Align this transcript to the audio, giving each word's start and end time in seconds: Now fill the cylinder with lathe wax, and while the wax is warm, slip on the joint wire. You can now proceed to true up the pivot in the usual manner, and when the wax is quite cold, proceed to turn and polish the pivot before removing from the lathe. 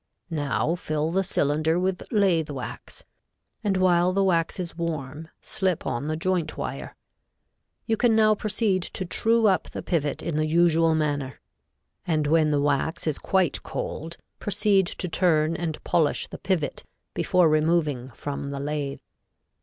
Now 0.31 0.73
fill 0.73 1.11
the 1.11 1.23
cylinder 1.23 1.77
with 1.77 2.01
lathe 2.11 2.49
wax, 2.49 3.03
and 3.63 3.77
while 3.77 4.13
the 4.13 4.23
wax 4.23 4.59
is 4.59 4.75
warm, 4.75 5.27
slip 5.43 5.85
on 5.85 6.07
the 6.07 6.15
joint 6.17 6.57
wire. 6.57 6.95
You 7.85 7.97
can 7.97 8.15
now 8.15 8.33
proceed 8.33 8.81
to 8.81 9.05
true 9.05 9.45
up 9.45 9.69
the 9.69 9.83
pivot 9.83 10.23
in 10.23 10.37
the 10.37 10.47
usual 10.47 10.95
manner, 10.95 11.39
and 12.07 12.25
when 12.25 12.49
the 12.49 12.59
wax 12.59 13.05
is 13.05 13.19
quite 13.19 13.61
cold, 13.61 14.17
proceed 14.39 14.87
to 14.87 15.07
turn 15.07 15.55
and 15.55 15.83
polish 15.83 16.27
the 16.27 16.39
pivot 16.39 16.83
before 17.13 17.47
removing 17.47 18.09
from 18.09 18.49
the 18.49 18.59
lathe. 18.59 19.01